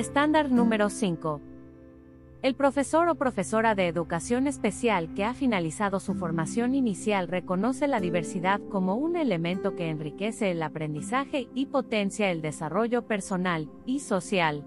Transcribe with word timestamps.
Estándar 0.00 0.50
número 0.50 0.88
5. 0.88 1.42
El 2.40 2.54
profesor 2.54 3.06
o 3.10 3.16
profesora 3.16 3.74
de 3.74 3.86
educación 3.86 4.46
especial 4.46 5.12
que 5.12 5.26
ha 5.26 5.34
finalizado 5.34 6.00
su 6.00 6.14
formación 6.14 6.74
inicial 6.74 7.28
reconoce 7.28 7.86
la 7.86 8.00
diversidad 8.00 8.62
como 8.70 8.94
un 8.94 9.14
elemento 9.14 9.76
que 9.76 9.90
enriquece 9.90 10.52
el 10.52 10.62
aprendizaje 10.62 11.48
y 11.54 11.66
potencia 11.66 12.30
el 12.30 12.40
desarrollo 12.40 13.06
personal 13.06 13.68
y 13.84 14.00
social. 14.00 14.64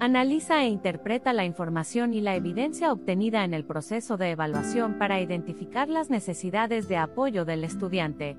Analiza 0.00 0.64
e 0.64 0.68
interpreta 0.68 1.34
la 1.34 1.44
información 1.44 2.14
y 2.14 2.22
la 2.22 2.34
evidencia 2.34 2.90
obtenida 2.90 3.44
en 3.44 3.52
el 3.52 3.66
proceso 3.66 4.16
de 4.16 4.30
evaluación 4.30 4.94
para 4.94 5.20
identificar 5.20 5.90
las 5.90 6.08
necesidades 6.08 6.88
de 6.88 6.96
apoyo 6.96 7.44
del 7.44 7.64
estudiante. 7.64 8.38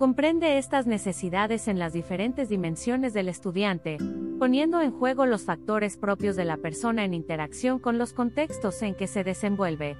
Comprende 0.00 0.56
estas 0.56 0.86
necesidades 0.86 1.68
en 1.68 1.78
las 1.78 1.92
diferentes 1.92 2.48
dimensiones 2.48 3.12
del 3.12 3.28
estudiante, 3.28 3.98
poniendo 4.38 4.80
en 4.80 4.92
juego 4.92 5.26
los 5.26 5.42
factores 5.42 5.98
propios 5.98 6.36
de 6.36 6.46
la 6.46 6.56
persona 6.56 7.04
en 7.04 7.12
interacción 7.12 7.78
con 7.78 7.98
los 7.98 8.14
contextos 8.14 8.80
en 8.80 8.94
que 8.94 9.06
se 9.06 9.24
desenvuelve. 9.24 9.98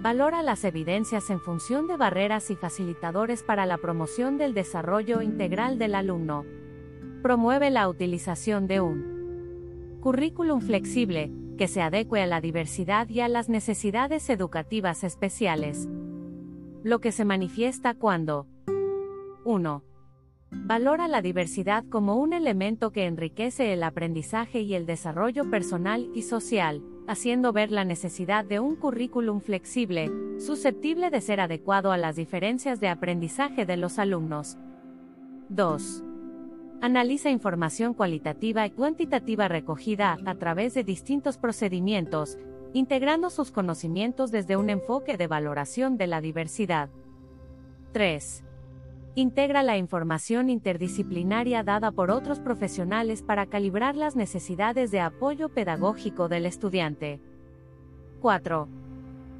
Valora 0.00 0.44
las 0.44 0.62
evidencias 0.62 1.28
en 1.30 1.40
función 1.40 1.88
de 1.88 1.96
barreras 1.96 2.52
y 2.52 2.54
facilitadores 2.54 3.42
para 3.42 3.66
la 3.66 3.78
promoción 3.78 4.38
del 4.38 4.54
desarrollo 4.54 5.20
integral 5.20 5.76
del 5.76 5.96
alumno. 5.96 6.44
Promueve 7.20 7.70
la 7.70 7.88
utilización 7.88 8.68
de 8.68 8.80
un 8.80 9.98
currículum 10.02 10.60
flexible, 10.60 11.32
que 11.58 11.66
se 11.66 11.82
adecue 11.82 12.22
a 12.22 12.26
la 12.26 12.40
diversidad 12.40 13.08
y 13.08 13.22
a 13.22 13.28
las 13.28 13.48
necesidades 13.48 14.30
educativas 14.30 15.02
especiales. 15.02 15.88
Lo 16.84 17.00
que 17.00 17.10
se 17.10 17.24
manifiesta 17.24 17.94
cuando 17.94 18.46
1. 19.46 19.84
Valora 20.50 21.06
la 21.06 21.22
diversidad 21.22 21.84
como 21.88 22.16
un 22.16 22.32
elemento 22.32 22.90
que 22.90 23.06
enriquece 23.06 23.72
el 23.72 23.84
aprendizaje 23.84 24.60
y 24.60 24.74
el 24.74 24.86
desarrollo 24.86 25.48
personal 25.50 26.10
y 26.14 26.22
social, 26.22 26.82
haciendo 27.06 27.52
ver 27.52 27.70
la 27.70 27.84
necesidad 27.84 28.44
de 28.44 28.58
un 28.58 28.74
currículum 28.74 29.40
flexible, 29.40 30.10
susceptible 30.38 31.10
de 31.10 31.20
ser 31.20 31.40
adecuado 31.40 31.92
a 31.92 31.96
las 31.96 32.16
diferencias 32.16 32.80
de 32.80 32.88
aprendizaje 32.88 33.66
de 33.66 33.76
los 33.76 34.00
alumnos. 34.00 34.58
2. 35.48 36.02
Analiza 36.80 37.30
información 37.30 37.94
cualitativa 37.94 38.66
y 38.66 38.70
cuantitativa 38.70 39.46
recogida 39.46 40.18
a 40.26 40.34
través 40.34 40.74
de 40.74 40.82
distintos 40.82 41.38
procedimientos, 41.38 42.36
integrando 42.72 43.30
sus 43.30 43.52
conocimientos 43.52 44.32
desde 44.32 44.56
un 44.56 44.70
enfoque 44.70 45.16
de 45.16 45.28
valoración 45.28 45.96
de 45.96 46.08
la 46.08 46.20
diversidad. 46.20 46.90
3. 47.92 48.45
Integra 49.18 49.62
la 49.62 49.78
información 49.78 50.50
interdisciplinaria 50.50 51.62
dada 51.62 51.90
por 51.90 52.10
otros 52.10 52.38
profesionales 52.38 53.22
para 53.22 53.46
calibrar 53.46 53.96
las 53.96 54.14
necesidades 54.14 54.90
de 54.90 55.00
apoyo 55.00 55.48
pedagógico 55.48 56.28
del 56.28 56.44
estudiante. 56.44 57.18
4. 58.20 58.68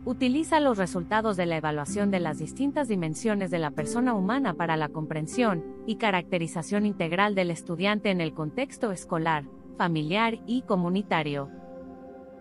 Utiliza 0.07 0.61
los 0.61 0.79
resultados 0.79 1.37
de 1.37 1.45
la 1.45 1.59
evaluación 1.59 2.11
de 2.11 2.21
las 2.21 2.39
distintas 2.39 2.89
dimensiones 2.89 3.51
de 3.51 3.59
la 3.59 3.71
persona 3.71 4.15
humana 4.15 4.55
para 4.55 4.79
la 4.79 4.89
comprensión 4.89 5.63
y 5.87 5.97
caracterización 5.97 6.87
integral 6.87 7.35
del 7.35 7.51
estudiante 7.51 8.11
en 8.11 8.23
el 8.23 8.33
contexto 8.33 8.93
escolar, 8.93 9.45
familiar 9.77 10.39
y 10.47 10.63
comunitario. 10.63 11.51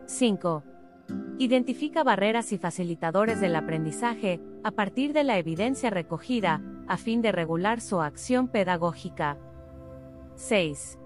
5. 0.05 0.63
Identifica 1.37 2.05
barreras 2.05 2.53
y 2.53 2.57
facilitadores 2.57 3.41
del 3.41 3.57
aprendizaje, 3.57 4.39
a 4.63 4.71
partir 4.71 5.11
de 5.11 5.25
la 5.25 5.37
evidencia 5.37 5.89
recogida, 5.89 6.61
a 6.87 6.97
fin 6.97 7.21
de 7.21 7.31
regular 7.31 7.81
su 7.81 8.01
acción 8.01 8.47
pedagógica. 8.47 9.37
6. 10.35 10.99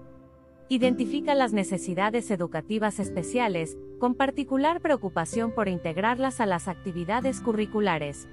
Identifica 0.68 1.34
las 1.34 1.52
necesidades 1.52 2.30
educativas 2.30 3.00
especiales, 3.00 3.76
con 3.98 4.14
particular 4.14 4.80
preocupación 4.80 5.52
por 5.52 5.68
integrarlas 5.68 6.40
a 6.40 6.46
las 6.46 6.68
actividades 6.68 7.40
curriculares. 7.40 8.28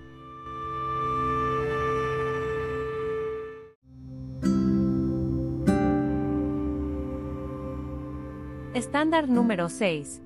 Estándar 8.74 9.28
número 9.28 9.70
6. 9.70 10.22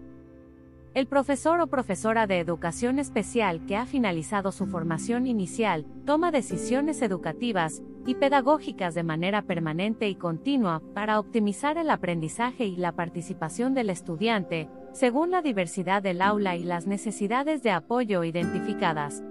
El 0.94 1.08
profesor 1.08 1.62
o 1.62 1.68
profesora 1.68 2.28
de 2.28 2.40
educación 2.40 3.00
especial 3.00 3.66
que 3.66 3.78
ha 3.78 3.86
finalizado 3.86 4.52
su 4.52 4.68
formación 4.68 5.26
inicial 5.26 5.86
toma 6.06 6.32
decisiones 6.32 7.02
educativas 7.02 7.82
y 8.06 8.16
pedagógicas 8.16 8.94
de 8.94 9.04
manera 9.04 9.44
permanente 9.44 10.10
y 10.10 10.16
continua 10.16 10.82
para 10.94 11.18
optimizar 11.18 11.78
el 11.78 11.90
aprendizaje 11.90 12.66
y 12.66 12.76
la 12.76 12.92
participación 12.92 13.74
del 13.74 13.90
estudiante, 13.90 14.68
según 14.92 15.32
la 15.32 15.42
diversidad 15.42 16.04
del 16.04 16.22
aula 16.22 16.58
y 16.58 16.64
las 16.64 16.88
necesidades 16.88 17.64
de 17.64 17.72
apoyo 17.72 18.26
identificadas. 18.26 19.24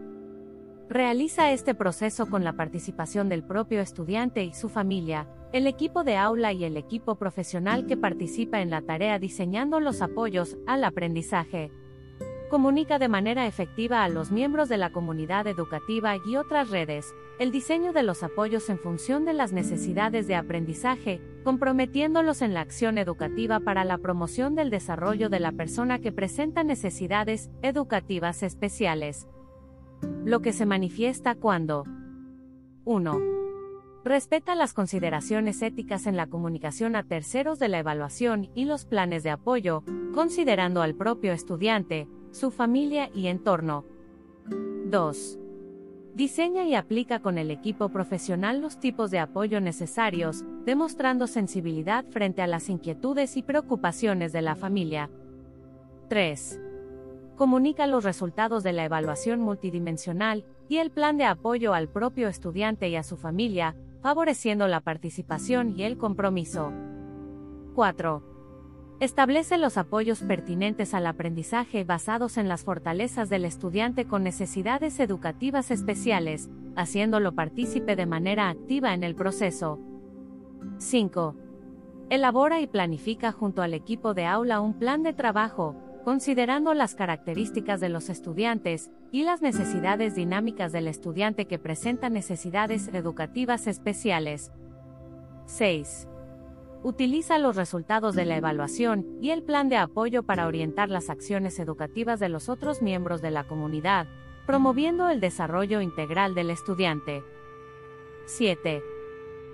Realiza 0.91 1.53
este 1.53 1.77
proceso 1.77 2.27
con 2.27 2.43
la 2.43 2.55
participación 2.55 3.29
del 3.29 3.45
propio 3.45 3.81
estudiante 3.81 4.43
y 4.43 4.55
su 4.55 4.69
familia, 4.69 5.29
el 5.53 5.69
equipo 5.69 6.03
de 6.03 6.17
aula 6.17 6.53
y 6.53 6.65
el 6.65 6.77
equipo 6.77 7.15
profesional 7.15 7.87
que 7.87 7.97
participa 7.97 8.61
en 8.61 8.71
la 8.71 8.83
tarea 8.83 9.21
diseñando 9.21 9.79
los 9.79 10.03
apoyos 10.03 10.57
al 10.67 10.83
aprendizaje. 10.83 11.71
Comunica 12.51 12.99
de 12.99 13.07
manera 13.07 13.47
efectiva 13.47 14.03
a 14.03 14.09
los 14.09 14.33
miembros 14.33 14.69
de 14.69 14.79
la 14.79 14.91
comunidad 14.91 15.47
educativa 15.47 16.17
y 16.27 16.35
otras 16.35 16.71
redes 16.71 17.15
el 17.39 17.53
diseño 17.53 17.93
de 17.93 18.03
los 18.03 18.25
apoyos 18.25 18.69
en 18.69 18.81
función 18.81 19.25
de 19.25 19.33
las 19.33 19.53
necesidades 19.53 20.27
de 20.27 20.35
aprendizaje, 20.35 21.23
comprometiéndolos 21.45 22.43
en 22.43 22.53
la 22.53 22.63
acción 22.63 22.99
educativa 22.99 23.61
para 23.61 23.85
la 23.85 23.99
promoción 23.99 24.57
del 24.57 24.71
desarrollo 24.71 25.29
de 25.29 25.39
la 25.39 25.53
persona 25.53 26.01
que 26.01 26.11
presenta 26.11 26.65
necesidades 26.65 27.49
educativas 27.63 28.43
especiales. 28.43 29.29
Lo 30.25 30.41
que 30.41 30.53
se 30.53 30.67
manifiesta 30.67 31.35
cuando 31.35 31.85
1 32.85 33.41
Respeta 34.03 34.55
las 34.55 34.73
consideraciones 34.73 35.61
éticas 35.61 36.07
en 36.07 36.17
la 36.17 36.27
comunicación 36.27 36.97
a 36.97 37.03
terceros 37.03 37.59
de 37.59 37.69
la 37.69 37.79
evaluación 37.79 38.49
y 38.55 38.65
los 38.65 38.87
planes 38.87 39.23
de 39.23 39.31
apoyo, 39.31 39.85
considerando 40.15 40.81
al 40.81 40.95
propio 40.95 41.33
estudiante, 41.33 42.09
su 42.31 42.51
familia 42.51 43.11
y 43.15 43.27
entorno. 43.27 43.85
2. 44.87 45.39
Diseña 46.15 46.65
y 46.65 46.75
aplica 46.75 47.21
con 47.21 47.37
el 47.37 47.51
equipo 47.51 47.91
profesional 47.91 48.63
los 48.63 48.81
tipos 48.81 49.11
de 49.11 49.19
apoyo 49.19 49.61
necesarios, 49.61 50.45
demostrando 50.65 51.27
sensibilidad 51.27 52.07
frente 52.07 52.41
a 52.41 52.47
las 52.47 52.71
inquietudes 52.71 53.37
y 53.37 53.43
preocupaciones 53.43 54.33
de 54.33 54.43
la 54.43 54.57
familia. 54.57 55.11
3. 56.09 56.70
Comunica 57.41 57.87
los 57.87 58.05
resultados 58.05 58.63
de 58.63 58.75
la 58.75 58.85
evaluación 58.85 59.41
multidimensional 59.41 60.45
y 60.69 60.77
el 60.77 60.91
plan 60.91 61.17
de 61.17 61.25
apoyo 61.25 61.73
al 61.73 61.89
propio 61.89 62.29
estudiante 62.29 62.91
y 62.91 62.97
a 62.97 63.03
su 63.03 63.17
familia, 63.17 63.75
favoreciendo 64.03 64.69
la 64.69 64.83
participación 64.83 65.73
y 65.75 65.85
el 65.85 65.97
compromiso. 65.97 66.71
4. 67.75 68.23
Establece 69.01 69.57
los 69.57 69.79
apoyos 69.79 70.21
pertinentes 70.21 70.93
al 70.93 71.07
aprendizaje 71.07 71.83
basados 71.83 72.37
en 72.37 72.47
las 72.47 72.63
fortalezas 72.63 73.31
del 73.31 73.47
estudiante 73.47 74.05
con 74.05 74.23
necesidades 74.23 75.01
educativas 75.01 75.71
especiales, 75.71 76.51
haciéndolo 76.77 77.33
partícipe 77.35 77.97
de 77.97 78.05
manera 78.05 78.51
activa 78.51 78.93
en 78.93 79.03
el 79.03 79.15
proceso. 79.15 79.81
5. 80.77 81.35
Elabora 82.11 82.61
y 82.61 82.67
planifica 82.67 83.33
junto 83.33 83.63
al 83.63 83.73
equipo 83.73 84.13
de 84.13 84.27
aula 84.27 84.61
un 84.61 84.75
plan 84.75 85.03
de 85.03 85.15
trabajo, 85.15 85.75
considerando 86.05 86.75
las 86.75 86.95
características 86.95 87.81
de 87.81 87.89
los 87.89 88.09
estudiantes 88.09 88.91
y 89.13 89.25
las 89.25 89.43
necesidades 89.43 90.15
dinámicas 90.15 90.73
del 90.73 90.89
estudiante 90.89 91.47
que 91.47 91.59
presenta 91.59 92.09
necesidades 92.09 92.89
educativas 92.89 93.67
especiales. 93.67 94.53
6. 95.47 96.09
Utiliza 96.83 97.39
los 97.39 97.57
resultados 97.57 98.15
de 98.15 98.25
la 98.25 98.37
evaluación 98.37 99.07
y 99.21 99.31
el 99.31 99.43
plan 99.43 99.69
de 99.69 99.77
apoyo 99.77 100.23
para 100.23 100.47
orientar 100.47 100.89
las 100.89 101.11
acciones 101.11 101.59
educativas 101.59 102.21
de 102.21 102.31
los 102.31 102.49
otros 102.49 102.81
miembros 102.81 103.21
de 103.21 103.31
la 103.31 103.45
comunidad, 103.45 104.07
promoviendo 104.47 105.11
el 105.11 105.21
desarrollo 105.21 105.83
integral 105.83 106.35
del 106.35 106.51
estudiante. 106.51 107.23
7. 108.25 108.83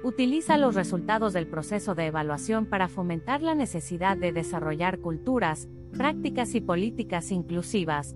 Utiliza 0.07 0.57
los 0.57 0.77
resultados 0.77 1.33
del 1.33 1.49
proceso 1.49 1.97
de 1.97 2.07
evaluación 2.07 2.67
para 2.67 2.87
fomentar 2.87 3.43
la 3.43 3.57
necesidad 3.57 4.17
de 4.17 4.31
desarrollar 4.31 5.01
culturas, 5.01 5.69
prácticas 5.91 6.55
y 6.55 6.61
políticas 6.61 7.33
inclusivas, 7.33 8.15